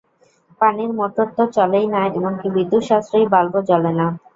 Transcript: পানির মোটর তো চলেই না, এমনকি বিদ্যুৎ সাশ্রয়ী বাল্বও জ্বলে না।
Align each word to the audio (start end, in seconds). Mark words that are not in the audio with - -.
পানির 0.61 0.91
মোটর 0.97 1.27
তো 1.37 1.43
চলেই 1.55 1.87
না, 1.93 2.01
এমনকি 2.09 2.47
বিদ্যুৎ 2.55 2.83
সাশ্রয়ী 2.89 3.25
বাল্বও 3.33 3.61
জ্বলে 3.69 3.91
না। 3.99 4.07